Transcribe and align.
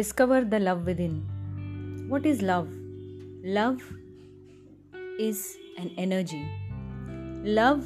Discover 0.00 0.44
the 0.46 0.58
love 0.58 0.86
within. 0.86 1.16
What 2.08 2.24
is 2.24 2.40
love? 2.40 2.68
Love 3.44 3.82
is 5.18 5.58
an 5.76 5.90
energy. 5.98 6.40
Love 7.44 7.84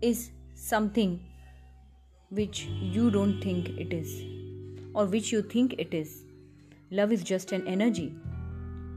is 0.00 0.30
something 0.54 1.20
which 2.30 2.62
you 2.96 3.10
don't 3.10 3.38
think 3.42 3.68
it 3.84 3.92
is 3.92 4.16
or 4.94 5.04
which 5.04 5.30
you 5.30 5.42
think 5.42 5.74
it 5.74 5.92
is. 5.92 6.24
Love 6.90 7.12
is 7.12 7.22
just 7.22 7.52
an 7.52 7.68
energy. 7.68 8.14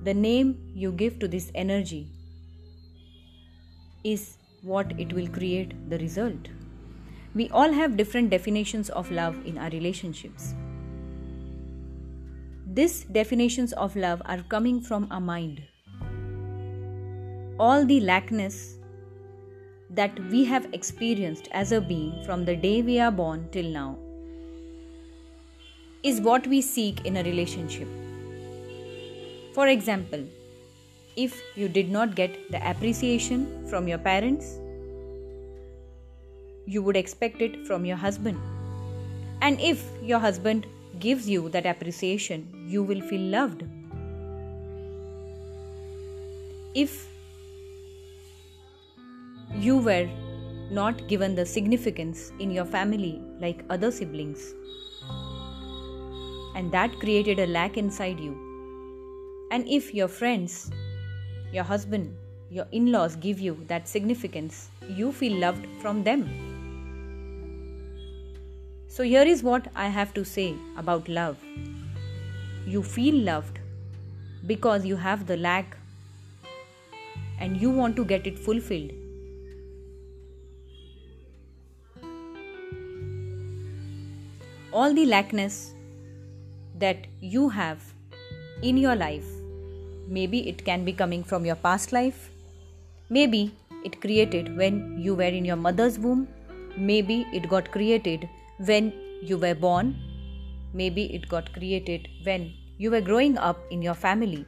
The 0.05 0.14
name 0.14 0.57
you 0.73 0.93
give 0.93 1.19
to 1.19 1.28
this 1.28 1.51
energy 1.55 2.07
is 4.05 4.37
what 4.61 4.97
it 4.97 5.11
will 5.11 5.28
create 5.28 5.89
the 5.89 5.97
result. 5.97 6.47
We 7.36 7.50
all 7.50 7.73
have 7.73 7.97
different 7.97 8.29
definitions 8.29 8.89
of 8.91 9.11
love 9.11 9.46
in 9.46 9.57
our 9.57 9.69
relationships. 9.71 10.54
These 12.75 13.04
definitions 13.04 13.71
of 13.73 13.95
love 13.95 14.23
are 14.25 14.41
coming 14.50 14.81
from 14.81 15.07
our 15.11 15.21
mind. 15.21 15.61
All 17.59 17.86
the 17.86 18.00
lackness 18.00 18.77
that 19.91 20.18
we 20.31 20.43
have 20.45 20.65
experienced 20.73 21.50
as 21.51 21.71
a 21.71 21.79
being 21.79 22.23
from 22.25 22.45
the 22.45 22.55
day 22.55 22.81
we 22.81 23.00
are 23.00 23.11
born 23.11 23.47
till 23.51 23.69
now 23.69 24.00
is 26.01 26.19
what 26.19 26.47
we 26.47 26.61
seek 26.61 27.05
in 27.05 27.17
a 27.17 27.23
relationship. 27.23 27.87
For 29.53 29.67
example, 29.67 30.25
if 31.15 31.39
you 31.55 31.69
did 31.69 31.92
not 31.92 32.16
get 32.16 32.52
the 32.52 32.67
appreciation 32.67 33.67
from 33.69 33.88
your 33.88 34.00
parents, 34.00 34.58
you 36.66 36.81
would 36.81 36.98
expect 36.98 37.39
it 37.39 37.67
from 37.67 37.86
your 37.86 37.98
husband. 37.98 38.39
And 39.42 39.61
if 39.61 39.86
your 40.02 40.17
husband 40.17 40.66
gives 40.99 41.30
you 41.30 41.49
that 41.49 41.66
appreciation, 41.66 42.47
you 42.67 42.83
will 42.83 43.02
feel 43.02 43.22
loved. 43.22 43.63
If 46.75 47.08
you 49.55 49.77
were 49.77 50.09
not 50.71 51.08
given 51.08 51.36
the 51.36 51.45
significance 51.45 52.31
in 52.39 52.52
your 52.52 52.66
family 52.66 53.21
like 53.39 53.64
other 53.69 53.91
siblings, 53.91 54.53
and 56.55 56.71
that 56.71 56.99
created 56.99 57.39
a 57.39 57.47
lack 57.47 57.77
inside 57.77 58.19
you. 58.19 58.38
And 59.52 59.67
if 59.67 59.94
your 59.94 60.08
friends, 60.08 60.71
your 61.52 61.64
husband, 61.64 62.16
your 62.49 62.67
in 62.71 62.91
laws 62.91 63.16
give 63.16 63.39
you 63.39 63.58
that 63.67 63.88
significance, 63.88 64.69
you 64.88 65.11
feel 65.11 65.38
loved 65.39 65.67
from 65.80 66.03
them. 66.03 66.53
So, 68.95 69.02
here 69.02 69.23
is 69.23 69.41
what 69.41 69.67
I 69.75 69.88
have 69.88 70.13
to 70.13 70.23
say 70.23 70.53
about 70.77 71.08
love. 71.09 71.38
You 72.67 72.83
feel 72.83 73.16
loved 73.16 73.58
because 74.45 74.86
you 74.86 74.97
have 74.97 75.25
the 75.25 75.36
lack 75.36 75.75
and 77.39 77.59
you 77.59 77.71
want 77.71 77.95
to 77.95 78.05
get 78.05 78.27
it 78.27 78.38
fulfilled. 78.38 78.91
All 84.71 84.94
the 84.94 85.08
lackness 85.08 85.73
that 86.77 87.08
you 87.19 87.49
have 87.49 87.81
in 88.61 88.77
your 88.77 88.95
life, 88.95 89.25
maybe 90.08 90.47
it 90.47 90.64
can 90.64 90.86
be 90.86 90.94
coming 90.94 91.23
from 91.23 91.47
your 91.47 91.55
past 91.55 91.94
life, 91.94 92.30
maybe 93.09 93.55
it 93.83 93.99
created 94.02 94.55
when 94.55 94.99
you 94.99 95.16
were 95.16 95.33
in 95.41 95.45
your 95.45 95.55
mother's 95.55 95.97
womb, 95.97 96.27
maybe 96.77 97.25
it 97.33 97.49
got 97.49 97.71
created 97.71 98.30
when 98.58 98.94
you 99.22 99.38
were 99.38 99.55
born. 99.55 99.95
Maybe 100.73 101.14
it 101.14 101.30
got 101.30 101.54
created 101.54 102.08
when 102.23 102.54
you 102.77 102.92
were 102.92 103.02
growing 103.02 103.38
up 103.38 103.60
in 103.72 103.82
your 103.82 103.94
family. 103.94 104.45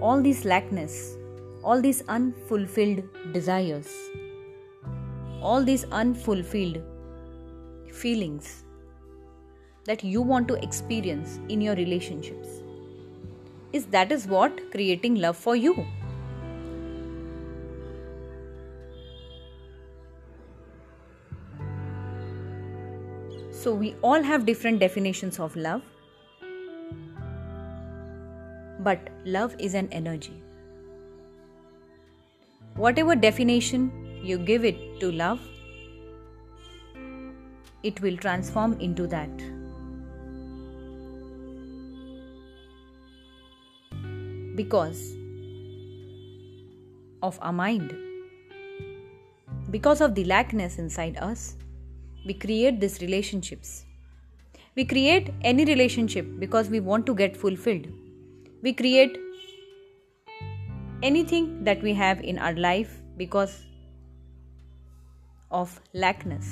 All 0.00 0.22
these 0.22 0.44
lackness, 0.44 1.16
all 1.62 1.80
these 1.80 2.02
unfulfilled 2.08 3.02
desires, 3.32 3.88
all 5.42 5.64
these 5.64 5.84
unfulfilled 5.90 6.82
feelings 7.92 8.64
that 9.84 10.04
you 10.04 10.22
want 10.22 10.46
to 10.48 10.62
experience 10.62 11.40
in 11.48 11.60
your 11.60 11.74
relationships 11.74 12.48
is 13.72 13.86
that 13.86 14.12
is 14.12 14.26
what 14.26 14.70
creating 14.70 15.14
love 15.16 15.36
for 15.36 15.56
you 15.56 15.74
So, 23.60 23.74
we 23.74 23.96
all 24.02 24.22
have 24.22 24.46
different 24.46 24.78
definitions 24.78 25.40
of 25.40 25.56
love. 25.56 25.82
But 28.78 29.08
love 29.24 29.56
is 29.58 29.74
an 29.74 29.88
energy. 29.90 30.40
Whatever 32.76 33.16
definition 33.16 33.90
you 34.22 34.38
give 34.38 34.64
it 34.64 35.00
to 35.00 35.10
love, 35.10 35.40
it 37.82 38.00
will 38.00 38.16
transform 38.16 38.78
into 38.78 39.08
that. 39.08 39.36
Because 44.54 45.16
of 47.24 47.36
our 47.42 47.52
mind, 47.52 47.92
because 49.72 50.00
of 50.00 50.14
the 50.14 50.24
lackness 50.26 50.78
inside 50.78 51.16
us, 51.16 51.56
we 52.26 52.34
create 52.34 52.80
these 52.80 53.00
relationships. 53.00 53.84
We 54.74 54.84
create 54.84 55.32
any 55.42 55.64
relationship 55.64 56.26
because 56.38 56.68
we 56.68 56.80
want 56.80 57.06
to 57.06 57.14
get 57.14 57.36
fulfilled. 57.36 57.86
We 58.62 58.72
create 58.72 59.18
anything 61.02 61.64
that 61.64 61.82
we 61.82 61.94
have 61.94 62.20
in 62.20 62.38
our 62.38 62.54
life 62.54 63.00
because 63.16 63.64
of 65.50 65.80
lackness. 65.94 66.46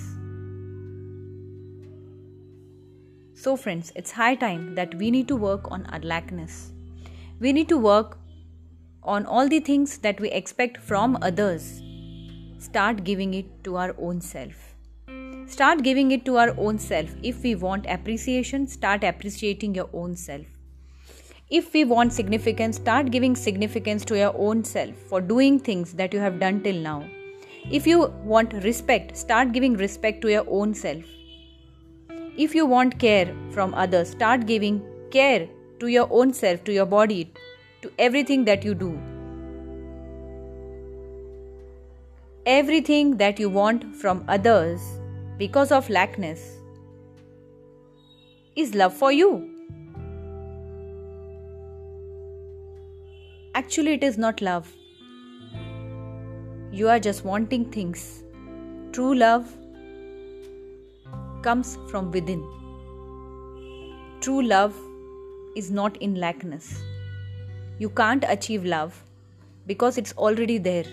So, 3.34 3.56
friends, 3.56 3.92
it's 3.94 4.10
high 4.12 4.34
time 4.34 4.74
that 4.76 4.94
we 4.94 5.10
need 5.10 5.28
to 5.28 5.36
work 5.36 5.70
on 5.70 5.84
our 5.86 6.00
lackness. 6.00 6.72
We 7.38 7.52
need 7.52 7.68
to 7.68 7.76
work 7.76 8.18
on 9.02 9.26
all 9.26 9.48
the 9.48 9.60
things 9.60 9.98
that 9.98 10.20
we 10.20 10.30
expect 10.30 10.78
from 10.78 11.18
others. 11.22 11.82
Start 12.58 13.04
giving 13.04 13.34
it 13.34 13.62
to 13.64 13.76
our 13.76 13.94
own 13.98 14.20
self. 14.20 14.75
Start 15.48 15.84
giving 15.84 16.10
it 16.10 16.24
to 16.24 16.38
our 16.38 16.52
own 16.58 16.76
self. 16.76 17.08
If 17.22 17.44
we 17.44 17.54
want 17.54 17.86
appreciation, 17.88 18.66
start 18.66 19.04
appreciating 19.04 19.76
your 19.76 19.88
own 19.92 20.16
self. 20.16 20.44
If 21.48 21.72
we 21.72 21.84
want 21.84 22.12
significance, 22.12 22.76
start 22.76 23.12
giving 23.12 23.36
significance 23.36 24.04
to 24.06 24.18
your 24.18 24.34
own 24.36 24.64
self 24.64 24.96
for 25.08 25.20
doing 25.20 25.60
things 25.60 25.92
that 25.92 26.12
you 26.12 26.18
have 26.18 26.40
done 26.40 26.64
till 26.64 26.74
now. 26.74 27.08
If 27.70 27.86
you 27.86 28.06
want 28.24 28.54
respect, 28.64 29.16
start 29.16 29.52
giving 29.52 29.74
respect 29.74 30.20
to 30.22 30.30
your 30.32 30.44
own 30.48 30.74
self. 30.74 31.04
If 32.36 32.52
you 32.52 32.66
want 32.66 32.98
care 32.98 33.32
from 33.52 33.72
others, 33.72 34.10
start 34.10 34.46
giving 34.46 34.82
care 35.12 35.48
to 35.78 35.86
your 35.86 36.08
own 36.10 36.32
self, 36.32 36.64
to 36.64 36.72
your 36.72 36.86
body, 36.86 37.32
to 37.82 37.92
everything 38.00 38.44
that 38.46 38.64
you 38.64 38.74
do. 38.74 39.00
Everything 42.44 43.16
that 43.18 43.38
you 43.38 43.48
want 43.48 43.94
from 43.94 44.24
others 44.26 44.80
because 45.38 45.70
of 45.70 45.90
lackness 45.90 46.56
is 48.54 48.74
love 48.74 48.94
for 48.94 49.12
you. 49.12 49.50
Actually, 53.54 53.92
it 53.94 54.02
is 54.02 54.16
not 54.16 54.40
love. 54.40 54.72
You 56.72 56.88
are 56.88 56.98
just 56.98 57.24
wanting 57.24 57.70
things. 57.70 58.24
True 58.92 59.14
love 59.14 59.54
comes 61.42 61.78
from 61.90 62.10
within. 62.10 62.42
True 64.20 64.42
love 64.42 64.74
is 65.54 65.70
not 65.70 65.96
in 65.98 66.14
lackness. 66.14 66.82
You 67.78 67.90
can't 67.90 68.24
achieve 68.26 68.64
love 68.64 69.02
because 69.66 69.98
it's 69.98 70.12
already 70.14 70.56
there. 70.58 70.84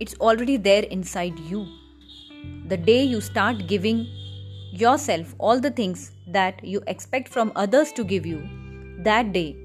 It's 0.00 0.14
already 0.14 0.56
there 0.56 0.84
inside 0.84 1.38
you. 1.38 1.66
The 2.68 2.76
day 2.76 3.04
you 3.04 3.20
start 3.20 3.66
giving 3.66 4.06
yourself 4.72 5.34
all 5.38 5.60
the 5.60 5.70
things 5.70 6.12
that 6.26 6.64
you 6.64 6.82
expect 6.86 7.28
from 7.28 7.52
others 7.54 7.92
to 7.92 8.04
give 8.04 8.24
you, 8.24 8.48
that 9.04 9.32
day 9.32 9.56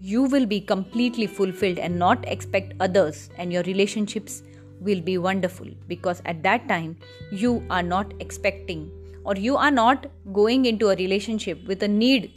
you 0.00 0.24
will 0.24 0.46
be 0.46 0.60
completely 0.60 1.28
fulfilled 1.28 1.78
and 1.78 1.96
not 1.96 2.26
expect 2.26 2.74
others, 2.80 3.30
and 3.38 3.52
your 3.52 3.62
relationships 3.62 4.42
will 4.80 5.00
be 5.00 5.16
wonderful 5.16 5.68
because 5.86 6.20
at 6.24 6.42
that 6.42 6.66
time 6.66 6.96
you 7.30 7.64
are 7.70 7.84
not 7.84 8.12
expecting 8.18 8.90
or 9.24 9.36
you 9.36 9.56
are 9.56 9.70
not 9.70 10.06
going 10.32 10.64
into 10.64 10.88
a 10.88 10.96
relationship 10.96 11.64
with 11.68 11.84
a 11.84 11.88
need 11.88 12.32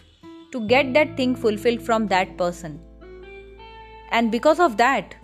to 0.52 0.68
get 0.68 0.94
that 0.94 1.18
thing 1.18 1.36
fulfilled 1.36 1.82
from 1.82 2.06
that 2.10 2.38
person. 2.38 2.80
And 4.12 4.32
because 4.32 4.60
of 4.60 4.78
that, 4.78 5.16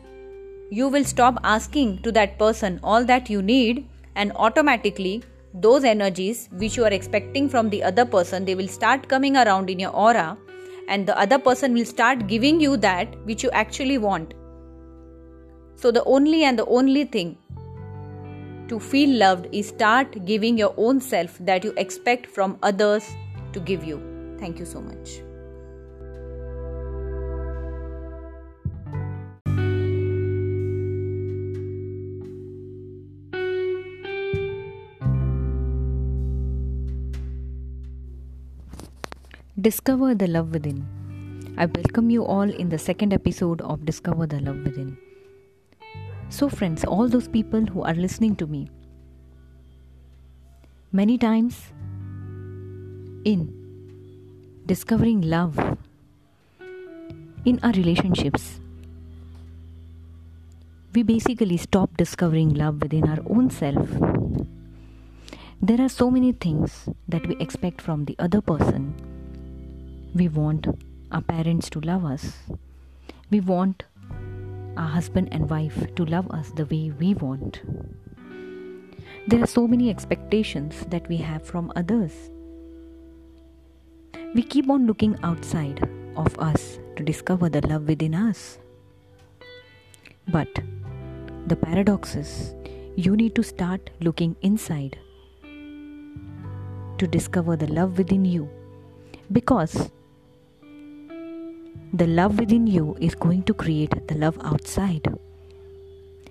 you 0.78 0.88
will 0.88 1.04
stop 1.04 1.38
asking 1.44 1.98
to 2.02 2.12
that 2.14 2.38
person 2.40 2.80
all 2.82 3.04
that 3.04 3.30
you 3.30 3.42
need 3.42 3.86
and 4.16 4.32
automatically 4.36 5.22
those 5.54 5.84
energies 5.84 6.48
which 6.54 6.78
you 6.78 6.86
are 6.86 6.94
expecting 6.98 7.50
from 7.50 7.70
the 7.70 7.84
other 7.84 8.06
person 8.06 8.46
they 8.46 8.56
will 8.56 8.70
start 8.70 9.10
coming 9.10 9.36
around 9.36 9.70
in 9.70 9.80
your 9.80 9.92
aura 9.92 10.38
and 10.88 11.06
the 11.06 11.18
other 11.20 11.38
person 11.38 11.74
will 11.74 11.86
start 11.86 12.26
giving 12.28 12.62
you 12.62 12.78
that 12.78 13.18
which 13.26 13.44
you 13.44 13.52
actually 13.52 13.98
want. 13.98 14.34
So 15.76 15.92
the 15.92 16.04
only 16.06 16.44
and 16.46 16.58
the 16.58 16.66
only 16.66 17.04
thing 17.04 17.38
to 18.70 18.80
feel 18.80 19.18
loved 19.18 19.48
is 19.52 19.68
start 19.68 20.24
giving 20.26 20.58
your 20.58 20.74
own 20.78 21.02
self 21.02 21.38
that 21.40 21.66
you 21.66 21.74
expect 21.76 22.28
from 22.28 22.58
others 22.64 23.10
to 23.52 23.60
give 23.60 23.84
you. 23.84 24.00
Thank 24.40 24.58
you 24.58 24.66
so 24.66 24.80
much 24.80 25.22
Discover 39.62 40.16
the 40.16 40.26
love 40.26 40.54
within. 40.54 40.88
I 41.56 41.68
welcome 41.68 42.10
you 42.10 42.26
all 42.26 42.50
in 42.50 42.70
the 42.70 42.80
second 42.80 43.14
episode 43.14 43.62
of 43.62 43.86
Discover 43.86 44.26
the 44.26 44.40
Love 44.40 44.64
Within. 44.64 44.98
So, 46.30 46.50
friends, 46.50 46.84
all 46.84 47.08
those 47.08 47.28
people 47.28 47.68
who 47.68 47.84
are 47.84 47.94
listening 47.94 48.36
to 48.38 48.48
me, 48.48 48.72
many 50.92 51.20
times 51.20 51.62
in 53.24 53.54
discovering 54.66 55.22
love 55.22 55.60
in 57.46 57.60
our 57.62 57.74
relationships, 57.74 58.60
we 60.96 61.04
basically 61.04 61.58
stop 61.58 61.96
discovering 61.98 62.56
love 62.56 62.82
within 62.82 63.08
our 63.08 63.20
own 63.30 63.52
self. 63.52 63.88
There 65.62 65.80
are 65.80 65.90
so 65.90 66.10
many 66.10 66.32
things 66.32 66.90
that 67.08 67.28
we 67.28 67.36
expect 67.36 67.80
from 67.80 68.06
the 68.06 68.16
other 68.18 68.42
person 68.42 68.96
we 70.14 70.28
want 70.28 70.68
our 71.12 71.22
parents 71.22 71.70
to 71.70 71.80
love 71.80 72.04
us. 72.04 72.34
We 73.30 73.40
want 73.40 73.84
our 74.76 74.88
husband 74.88 75.30
and 75.32 75.50
wife 75.50 75.96
to 75.96 76.06
love 76.06 76.30
us 76.32 76.52
the 76.52 76.66
way 76.66 76.92
we 77.00 77.14
want. 77.14 77.62
There 79.28 79.42
are 79.42 79.48
so 79.48 79.68
many 79.68 79.90
expectations 79.90 80.86
that 80.90 81.08
we 81.08 81.18
have 81.18 81.44
from 81.44 81.72
others. 81.76 82.30
We 84.36 84.44
keep 84.44 84.70
on 84.70 84.86
looking 84.86 85.18
outside 85.24 85.88
of 86.18 86.38
us 86.40 86.80
to 86.98 87.04
discover 87.04 87.48
the 87.48 87.66
love 87.68 87.88
within 87.88 88.14
us. 88.14 88.58
But 90.28 90.50
the 91.48 91.56
paradox 91.56 92.16
is 92.16 92.54
you 92.96 93.16
need 93.16 93.36
to 93.36 93.44
start 93.44 93.90
looking 94.02 94.36
inside 94.42 94.98
to 96.98 97.08
discover 97.08 97.56
the 97.56 97.68
love 97.68 97.98
within 97.98 98.26
you 98.26 98.50
because 99.32 99.90
the 101.94 102.08
love 102.08 102.40
within 102.40 102.68
you 102.68 102.96
is 103.02 103.16
going 103.16 103.44
to 103.44 103.54
create 103.54 104.08
the 104.08 104.16
love 104.16 104.38
outside. 104.44 105.14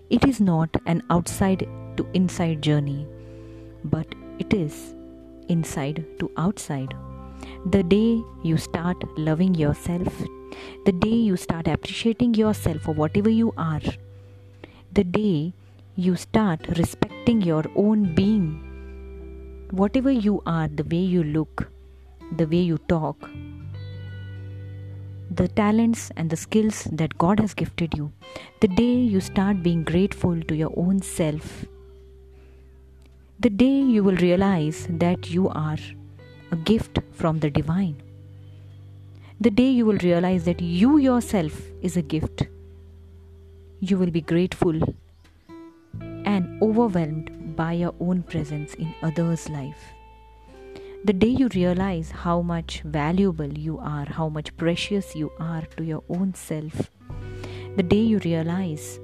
It 0.09 0.25
is 0.25 0.41
not 0.41 0.75
an 0.87 1.03
outside 1.11 1.69
to 1.99 2.07
inside 2.15 2.63
journey, 2.63 3.07
but 3.85 4.07
it 4.39 4.55
is 4.55 4.95
inside 5.49 6.07
to 6.19 6.31
outside. 6.39 6.95
The 7.67 7.83
day 7.83 8.23
you 8.43 8.57
start 8.57 8.97
loving 9.19 9.55
yourself, 9.55 10.23
the 10.87 10.93
day 10.93 11.19
you 11.29 11.37
start 11.37 11.69
appreciating 11.69 12.35
yourself 12.35 12.81
for 12.83 12.95
whatever 12.95 13.29
you 13.29 13.53
are, 13.59 13.83
the 14.93 15.05
day 15.05 15.53
you 15.95 16.17
start 16.17 16.67
respecting 16.79 17.43
your 17.43 17.65
own 17.77 18.15
being, 18.15 19.69
whatever 19.73 20.11
you 20.11 20.43
are, 20.47 20.69
the 20.69 20.85
way 20.85 21.05
you 21.17 21.23
look, 21.23 21.71
the 22.39 22.47
way 22.47 22.61
you 22.61 22.79
talk, 22.89 23.29
the 25.31 25.47
talents 25.47 26.11
and 26.17 26.29
the 26.29 26.37
skills 26.37 26.85
that 26.91 27.17
God 27.17 27.39
has 27.39 27.55
gifted 27.55 27.97
you, 27.97 28.13
the 28.61 28.69
day 28.69 28.95
you 28.95 29.21
start 29.21 29.63
being 29.63 29.85
grateful 29.85 30.41
to 30.43 30.57
your 30.57 30.73
own 30.77 31.01
self, 31.01 31.65
the 33.39 33.51
day 33.51 33.81
you 33.81 34.03
will 34.03 34.17
realize 34.17 34.89
that 34.91 35.31
you 35.31 35.49
are 35.49 35.79
a 36.51 36.57
gift 36.57 36.99
from 37.13 37.39
the 37.39 37.49
divine, 37.49 38.03
the 39.41 39.51
day 39.51 39.71
you 39.71 39.87
will 39.87 39.99
realize 39.99 40.45
that 40.45 40.61
you 40.61 40.99
yourself 40.99 41.63
is 41.81 41.97
a 41.97 42.03
gift, 42.03 42.43
you 43.79 43.97
will 43.97 44.11
be 44.11 44.21
grateful 44.21 44.79
and 46.01 46.61
overwhelmed 46.61 47.57
by 47.57 47.73
your 47.73 47.95
own 48.01 48.23
presence 48.25 48.75
in 48.75 48.93
others' 49.03 49.49
life. 49.49 49.93
The 51.03 51.15
day 51.15 51.29
you 51.29 51.49
realize 51.55 52.11
how 52.11 52.43
much 52.43 52.83
valuable 52.83 53.51
you 53.59 53.79
are, 53.79 54.05
how 54.05 54.29
much 54.29 54.55
precious 54.59 55.17
you 55.17 55.33
are 55.41 55.63
to 55.79 55.83
your 55.83 56.05
own 56.11 56.35
self, 56.35 56.91
the 57.77 57.83
day 57.83 58.03
you 58.03 58.19
realize 58.19 59.01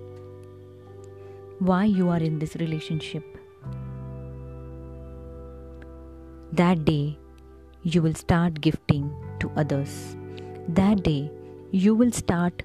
why 1.58 1.86
you 1.86 2.10
are 2.10 2.18
in 2.18 2.38
this 2.38 2.54
relationship, 2.56 3.24
that 6.52 6.84
day 6.84 7.18
you 7.82 8.02
will 8.02 8.14
start 8.14 8.60
gifting 8.60 9.10
to 9.40 9.50
others. 9.56 10.16
That 10.68 11.02
day 11.02 11.30
you 11.70 11.94
will 11.94 12.12
start 12.12 12.62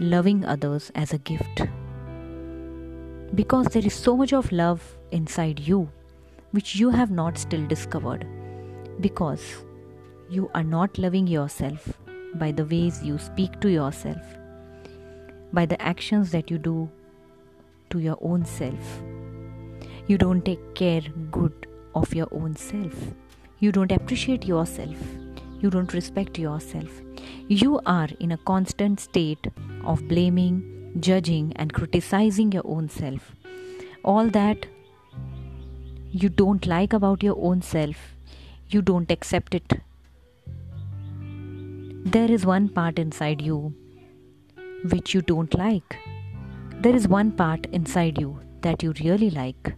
loving 0.00 0.44
others 0.44 0.90
as 0.96 1.12
a 1.12 1.18
gift. 1.18 1.62
Because 3.32 3.66
there 3.66 3.86
is 3.86 3.94
so 3.94 4.16
much 4.16 4.32
of 4.32 4.50
love 4.50 4.98
inside 5.12 5.60
you 5.60 5.88
which 6.50 6.74
you 6.74 6.90
have 6.90 7.12
not 7.12 7.38
still 7.38 7.64
discovered 7.68 8.26
because 9.00 9.42
you 10.30 10.50
are 10.54 10.64
not 10.64 10.98
loving 10.98 11.26
yourself 11.26 11.98
by 12.34 12.52
the 12.52 12.64
ways 12.64 13.02
you 13.02 13.18
speak 13.18 13.60
to 13.60 13.70
yourself, 13.70 14.22
by 15.52 15.66
the 15.66 15.80
actions 15.80 16.30
that 16.30 16.50
you 16.50 16.58
do 16.58 16.90
to 17.90 17.98
your 17.98 18.18
own 18.20 18.44
self. 18.44 19.02
You 20.06 20.18
don't 20.18 20.44
take 20.44 20.74
care 20.74 21.02
good 21.30 21.66
of 21.94 22.14
your 22.14 22.28
own 22.32 22.56
self. 22.56 22.94
You 23.60 23.72
don't 23.72 23.92
appreciate 23.92 24.44
yourself. 24.44 24.96
You 25.60 25.70
don't 25.70 25.92
respect 25.92 26.38
yourself. 26.38 26.90
You 27.48 27.80
are 27.86 28.08
in 28.18 28.32
a 28.32 28.38
constant 28.38 28.98
state 28.98 29.46
of 29.84 30.08
blaming, 30.08 30.96
judging, 30.98 31.52
and 31.56 31.72
criticizing 31.72 32.50
your 32.52 32.66
own 32.66 32.88
self. 32.88 33.36
All 34.04 34.28
that 34.30 34.66
you 36.10 36.28
don't 36.28 36.66
like 36.66 36.92
about 36.92 37.22
your 37.22 37.36
own 37.38 37.62
self 37.62 37.96
you 38.72 38.82
don't 38.82 39.10
accept 39.10 39.54
it. 39.54 39.72
There 42.04 42.30
is 42.30 42.44
one 42.44 42.68
part 42.68 42.98
inside 42.98 43.40
you 43.40 43.74
which 44.90 45.14
you 45.14 45.22
don't 45.22 45.54
like. 45.54 45.96
There 46.80 46.94
is 46.94 47.06
one 47.06 47.32
part 47.32 47.66
inside 47.66 48.20
you 48.20 48.40
that 48.62 48.82
you 48.82 48.92
really 49.00 49.30
like. 49.30 49.74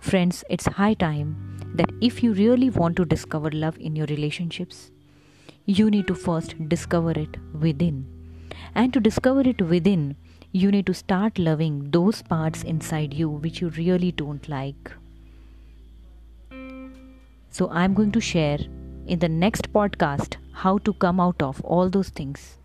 Friends, 0.00 0.44
it's 0.48 0.66
high 0.66 0.94
time 0.94 1.58
that 1.74 1.90
if 2.00 2.22
you 2.22 2.32
really 2.32 2.70
want 2.70 2.96
to 2.96 3.04
discover 3.04 3.50
love 3.50 3.76
in 3.78 3.94
your 3.94 4.06
relationships, 4.06 4.90
you 5.66 5.90
need 5.90 6.06
to 6.06 6.14
first 6.14 6.54
discover 6.68 7.10
it 7.10 7.36
within. 7.52 8.06
And 8.74 8.92
to 8.94 9.00
discover 9.00 9.40
it 9.40 9.60
within, 9.60 10.16
you 10.52 10.70
need 10.70 10.86
to 10.86 10.94
start 10.94 11.38
loving 11.38 11.90
those 11.90 12.22
parts 12.22 12.62
inside 12.62 13.12
you 13.12 13.28
which 13.28 13.60
you 13.60 13.68
really 13.70 14.12
don't 14.12 14.48
like. 14.48 14.92
So, 17.50 17.68
I'm 17.70 17.94
going 17.94 18.12
to 18.12 18.20
share 18.20 18.58
in 19.06 19.18
the 19.18 19.28
next 19.28 19.72
podcast 19.72 20.36
how 20.52 20.78
to 20.78 20.92
come 20.94 21.20
out 21.20 21.42
of 21.42 21.60
all 21.64 21.88
those 21.88 22.10
things, 22.10 22.56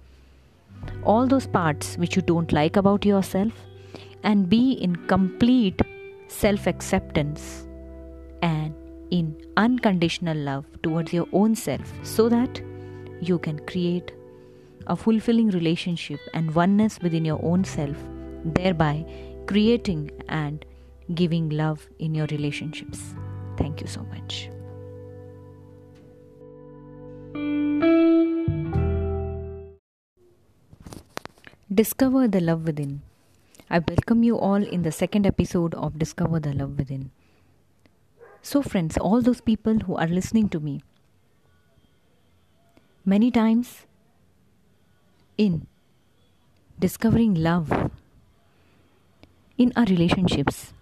all 1.04 1.28
those 1.28 1.48
parts 1.48 1.98
which 1.98 2.16
you 2.16 2.22
don't 2.22 2.52
like 2.52 2.76
about 2.76 3.06
yourself, 3.06 3.54
and 4.24 4.50
be 4.50 4.74
in 4.74 4.96
complete 5.08 5.82
self 6.28 6.68
acceptance 6.68 7.66
and 8.42 8.74
in 9.12 9.36
unconditional 9.58 10.38
love 10.38 10.66
towards 10.82 11.14
your 11.14 11.28
own 11.32 11.56
self 11.56 11.94
so 12.04 12.28
that 12.30 12.62
you 13.22 13.38
can 13.40 13.60
create 13.66 14.12
a 14.88 14.96
fulfilling 14.96 15.50
relationship 15.50 16.20
and 16.34 16.54
oneness 16.54 17.00
within 17.02 17.24
your 17.24 17.40
own 17.44 17.64
self, 17.64 17.96
thereby 18.44 19.06
creating 19.48 20.12
and 20.28 20.66
giving 21.14 21.50
love 21.50 21.88
in 22.00 22.16
your 22.16 22.28
relationships. 22.28 23.14
Thank 23.58 23.82
you 23.82 23.88
so 23.88 24.02
much. 24.04 24.53
Discover 31.74 32.28
the 32.28 32.40
love 32.40 32.66
within. 32.66 33.02
I 33.70 33.80
welcome 33.80 34.22
you 34.22 34.38
all 34.38 34.62
in 34.62 34.84
the 34.84 34.92
second 34.92 35.26
episode 35.26 35.74
of 35.74 35.98
Discover 35.98 36.42
the 36.42 36.54
Love 36.54 36.78
Within. 36.78 37.10
So, 38.44 38.62
friends, 38.62 38.98
all 38.98 39.22
those 39.22 39.42
people 39.42 39.80
who 39.80 39.96
are 39.96 40.06
listening 40.06 40.50
to 40.50 40.60
me, 40.60 40.84
many 43.06 43.32
times 43.32 43.88
in 45.38 45.66
discovering 46.78 47.34
love 47.34 47.90
in 49.58 49.74
our 49.76 49.86
relationships, 49.86 50.74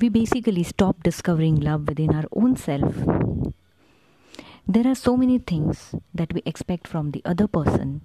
we 0.00 0.08
basically 0.08 0.64
stop 0.64 1.02
discovering 1.04 1.60
love 1.60 1.86
within 1.86 2.14
our 2.14 2.24
own 2.32 2.56
self. 2.56 2.96
There 4.66 4.88
are 4.88 4.96
so 4.96 5.16
many 5.16 5.38
things 5.38 5.94
that 6.12 6.32
we 6.32 6.42
expect 6.44 6.88
from 6.88 7.12
the 7.12 7.22
other 7.24 7.46
person. 7.46 8.02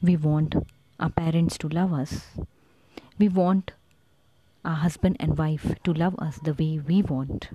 We 0.00 0.16
want 0.16 0.54
our 1.00 1.10
parents 1.10 1.58
to 1.58 1.68
love 1.68 1.92
us. 1.92 2.26
We 3.18 3.28
want 3.28 3.72
our 4.64 4.76
husband 4.76 5.16
and 5.18 5.36
wife 5.36 5.74
to 5.82 5.92
love 5.92 6.14
us 6.18 6.38
the 6.38 6.54
way 6.54 6.78
we 6.78 7.02
want. 7.02 7.48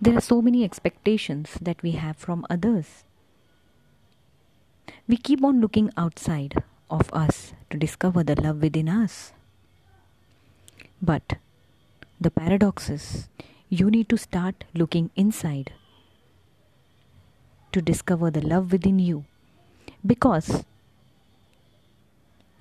There 0.00 0.16
are 0.16 0.20
so 0.20 0.42
many 0.42 0.62
expectations 0.62 1.56
that 1.60 1.82
we 1.82 1.92
have 1.92 2.16
from 2.16 2.44
others. 2.50 3.04
We 5.08 5.16
keep 5.16 5.42
on 5.42 5.60
looking 5.60 5.90
outside 5.96 6.62
of 6.90 7.10
us 7.12 7.54
to 7.70 7.78
discover 7.78 8.22
the 8.22 8.40
love 8.40 8.60
within 8.60 8.88
us. 8.88 9.32
But 11.00 11.38
the 12.20 12.30
paradox 12.30 12.90
is 12.90 13.28
you 13.70 13.90
need 13.90 14.08
to 14.10 14.18
start 14.18 14.64
looking 14.74 15.10
inside 15.16 15.72
to 17.72 17.80
discover 17.80 18.30
the 18.30 18.46
love 18.46 18.70
within 18.70 18.98
you 18.98 19.24
because 20.06 20.64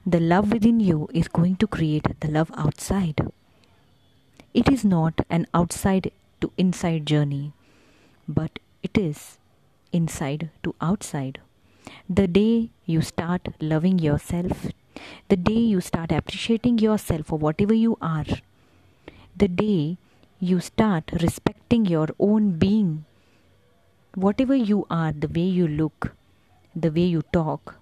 the 0.05 0.19
love 0.19 0.51
within 0.51 0.81
you 0.81 1.07
is 1.13 1.29
going 1.29 1.55
to 1.55 1.65
create 1.65 2.07
the 2.19 2.27
love 2.27 2.51
outside. 2.55 3.21
It 4.53 4.67
is 4.67 4.83
not 4.83 5.21
an 5.29 5.47
outside 5.53 6.11
to 6.41 6.51
inside 6.57 7.05
journey, 7.05 7.53
but 8.27 8.59
it 8.81 8.97
is 8.97 9.37
inside 9.93 10.49
to 10.63 10.75
outside. 10.81 11.39
The 12.09 12.27
day 12.27 12.69
you 12.85 13.01
start 13.01 13.47
loving 13.61 13.97
yourself, 13.97 14.67
the 15.29 15.37
day 15.37 15.63
you 15.73 15.79
start 15.79 16.11
appreciating 16.11 16.79
yourself 16.79 17.27
for 17.27 17.39
whatever 17.39 17.73
you 17.73 17.97
are, 18.01 18.25
the 19.37 19.47
day 19.47 19.97
you 20.39 20.59
start 20.59 21.11
respecting 21.21 21.85
your 21.85 22.09
own 22.19 22.51
being, 22.51 23.05
whatever 24.15 24.53
you 24.53 24.85
are, 24.89 25.13
the 25.13 25.29
way 25.29 25.47
you 25.59 25.65
look, 25.65 26.13
the 26.75 26.91
way 26.91 27.05
you 27.05 27.21
talk, 27.31 27.75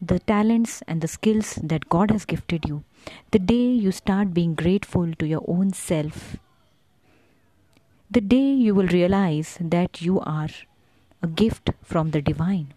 the 0.00 0.18
talents 0.18 0.82
and 0.86 1.00
the 1.00 1.08
skills 1.08 1.54
that 1.62 1.88
God 1.88 2.10
has 2.10 2.24
gifted 2.24 2.66
you, 2.66 2.84
the 3.30 3.38
day 3.38 3.66
you 3.84 3.92
start 3.92 4.34
being 4.34 4.54
grateful 4.54 5.12
to 5.14 5.26
your 5.26 5.44
own 5.46 5.72
self, 5.72 6.36
the 8.10 8.20
day 8.20 8.52
you 8.52 8.74
will 8.74 8.88
realize 8.88 9.58
that 9.60 10.02
you 10.02 10.20
are 10.20 10.48
a 11.22 11.26
gift 11.26 11.70
from 11.82 12.10
the 12.10 12.22
divine, 12.22 12.74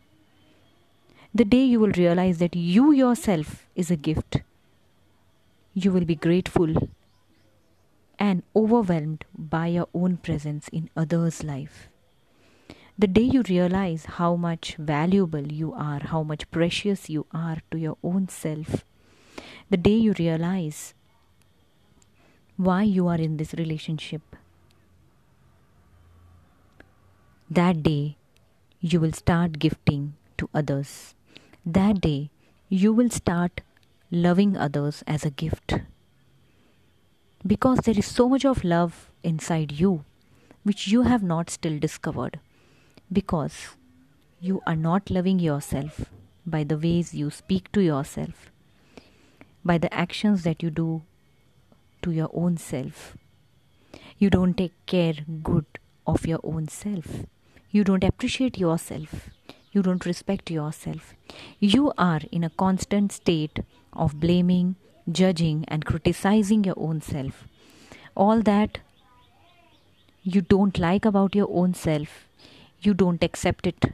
the 1.34 1.46
day 1.46 1.64
you 1.64 1.80
will 1.80 1.92
realize 1.92 2.38
that 2.40 2.56
you 2.56 2.92
yourself 2.92 3.66
is 3.76 3.90
a 3.90 3.96
gift 3.96 4.42
you 5.74 5.92
will 5.92 6.06
be 6.06 6.16
grateful 6.16 6.90
and 8.20 8.44
overwhelmed 8.56 9.26
by 9.36 9.68
your 9.68 9.88
own 9.94 10.18
presence 10.18 10.68
in 10.68 10.90
others' 10.96 11.44
life. 11.44 11.90
The 12.96 13.08
day 13.08 13.24
you 13.24 13.42
realize 13.50 14.06
how 14.06 14.36
much 14.36 14.76
valuable 14.76 15.52
you 15.52 15.74
are, 15.74 16.00
how 16.00 16.22
much 16.22 16.50
precious 16.52 17.10
you 17.10 17.26
are 17.32 17.58
to 17.72 17.80
your 17.80 17.98
own 18.04 18.30
self, 18.30 18.86
the 19.72 19.78
day 19.78 19.96
you 19.96 20.14
realize 20.20 20.94
why 22.56 22.84
you 22.84 23.08
are 23.08 23.18
in 23.18 23.38
this 23.38 23.56
relationship, 23.56 24.22
that 27.50 27.82
day 27.82 28.16
you 28.80 29.00
will 29.00 29.14
start 29.14 29.58
gifting 29.58 30.14
to 30.38 30.48
others. 30.54 31.16
That 31.66 32.00
day 32.00 32.30
you 32.70 32.94
will 32.94 33.10
start 33.10 33.62
loving 34.12 34.56
others 34.56 35.04
as 35.08 35.26
a 35.26 35.32
gift. 35.32 35.80
Because 37.46 37.80
there 37.80 37.98
is 37.98 38.06
so 38.06 38.30
much 38.30 38.46
of 38.46 38.64
love 38.64 39.10
inside 39.24 39.72
you 39.72 40.06
which 40.62 40.88
you 40.88 41.02
have 41.02 41.24
not 41.24 41.50
still 41.50 41.80
discovered. 41.80 42.40
Because 43.12 43.70
you 44.40 44.62
are 44.66 44.76
not 44.76 45.10
loving 45.10 45.40
yourself 45.40 46.06
by 46.46 46.64
the 46.64 46.78
ways 46.78 47.14
you 47.14 47.30
speak 47.30 47.72
to 47.72 47.82
yourself, 47.82 48.52
by 49.64 49.78
the 49.78 49.94
actions 49.94 50.44
that 50.44 50.62
you 50.62 50.70
do 50.70 51.04
to 52.02 52.12
your 52.12 52.30
own 52.34 52.58
self. 52.58 53.16
You 54.18 54.30
don't 54.30 54.56
take 54.56 54.74
care 54.86 55.14
good 55.42 55.66
of 56.06 56.26
your 56.26 56.40
own 56.44 56.68
self. 56.68 57.26
You 57.72 57.84
don't 57.84 58.04
appreciate 58.04 58.58
yourself. 58.58 59.30
You 59.72 59.82
don't 59.82 60.06
respect 60.06 60.52
yourself. 60.52 61.14
You 61.60 61.94
are 61.98 62.22
in 62.32 62.44
a 62.44 62.50
constant 62.50 63.12
state 63.12 63.60
of 63.94 64.20
blaming, 64.20 64.76
judging, 65.12 65.66
and 65.68 65.86
criticizing 65.86 66.64
your 66.64 66.78
own 66.78 67.02
self. 67.02 67.48
All 68.16 68.42
that 68.42 68.80
you 70.22 70.42
don't 70.42 70.78
like 70.78 71.06
about 71.06 71.36
your 71.36 71.50
own 71.50 71.74
self, 71.74 72.28
you 72.86 72.94
don't 72.94 73.24
accept 73.24 73.68
it. 73.68 73.94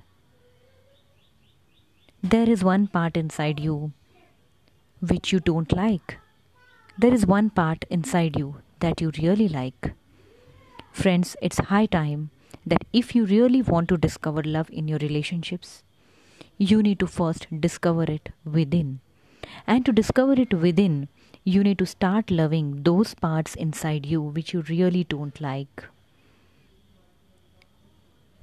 There 2.22 2.50
is 2.50 2.64
one 2.64 2.88
part 2.88 3.16
inside 3.16 3.60
you 3.60 3.94
which 5.00 5.32
you 5.32 5.40
don't 5.40 5.72
like. 5.72 6.18
There 6.98 7.14
is 7.14 7.26
one 7.26 7.50
part 7.50 7.86
inside 7.90 8.38
you 8.38 8.56
that 8.80 9.00
you 9.00 9.12
really 9.22 9.48
like. 9.48 9.94
Friends, 10.92 11.36
it's 11.42 11.60
high 11.60 11.86
time 11.86 12.32
that 12.66 12.84
if 12.92 13.16
you 13.16 13.26
really 13.26 13.62
want 13.62 13.88
to 13.90 13.98
discover 13.98 14.44
love 14.44 14.70
in 14.72 14.88
your 14.88 15.00
relationships, 15.00 15.84
you 16.58 16.84
need 16.84 17.00
to 17.00 17.08
first 17.08 17.48
discover 17.62 18.04
it 18.04 18.30
within. 18.44 19.00
And 19.66 19.86
to 19.86 19.94
discover 19.94 20.34
it 20.34 20.54
within, 20.54 21.08
you 21.46 21.64
need 21.64 21.78
to 21.80 21.86
start 21.86 22.30
loving 22.30 22.84
those 22.84 23.14
parts 23.14 23.56
inside 23.56 24.06
you 24.06 24.22
which 24.22 24.54
you 24.54 24.62
really 24.64 25.06
don't 25.06 25.40
like. 25.40 25.86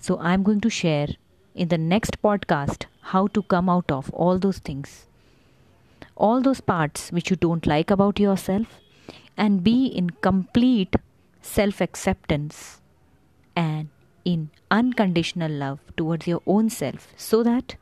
So, 0.06 0.16
I'm 0.20 0.44
going 0.44 0.60
to 0.60 0.70
share 0.70 1.08
in 1.52 1.66
the 1.66 1.78
next 1.78 2.22
podcast 2.22 2.84
how 3.12 3.26
to 3.38 3.42
come 3.42 3.68
out 3.68 3.90
of 3.90 4.08
all 4.10 4.38
those 4.38 4.58
things, 4.58 5.06
all 6.16 6.40
those 6.40 6.60
parts 6.60 7.10
which 7.10 7.28
you 7.28 7.34
don't 7.34 7.66
like 7.66 7.90
about 7.90 8.20
yourself, 8.20 8.78
and 9.36 9.64
be 9.64 9.86
in 9.86 10.10
complete 10.28 10.94
self 11.42 11.80
acceptance 11.80 12.80
and 13.56 13.88
in 14.24 14.50
unconditional 14.70 15.50
love 15.50 15.80
towards 15.96 16.28
your 16.28 16.40
own 16.46 16.70
self 16.70 17.12
so 17.16 17.42
that 17.42 17.74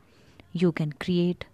you 0.51 0.71
can 0.71 0.93
create 0.93 1.45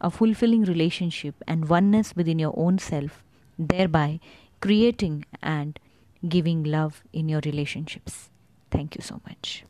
a 0.00 0.08
fulfilling 0.08 0.62
relationship 0.62 1.34
and 1.48 1.68
oneness 1.68 2.14
within 2.14 2.38
your 2.38 2.54
own 2.56 2.78
self, 2.78 3.24
thereby 3.58 4.20
creating 4.60 5.24
and 5.42 5.80
giving 6.28 6.62
love 6.62 7.02
in 7.12 7.28
your 7.28 7.40
relationships. 7.44 8.30
Thank 8.70 8.94
you 8.94 9.02
so 9.02 9.20
much. 9.26 9.64